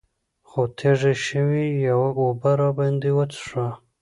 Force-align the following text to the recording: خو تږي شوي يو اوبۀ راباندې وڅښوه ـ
خو 0.49 0.61
تږي 0.77 1.13
شوي 1.25 1.65
يو 1.87 2.01
اوبۀ 2.23 2.51
راباندې 2.61 3.11
وڅښوه 3.17 3.67
ـ 3.75 3.79